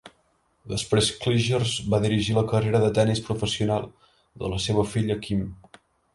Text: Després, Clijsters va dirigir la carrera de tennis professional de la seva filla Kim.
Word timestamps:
Després, 0.69 1.09
Clijsters 1.25 1.73
va 1.95 1.99
dirigir 2.05 2.33
la 2.39 2.43
carrera 2.55 2.81
de 2.85 2.91
tennis 2.99 3.23
professional 3.29 3.87
de 4.43 4.53
la 4.57 4.61
seva 4.67 4.89
filla 4.97 5.21
Kim. 5.29 5.47